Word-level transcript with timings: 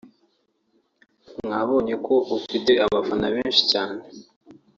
mwabonye 1.45 1.95
ko 2.05 2.13
afite 2.37 2.71
abafana 2.85 3.25
benshi 3.35 3.61
cyane 3.71 3.99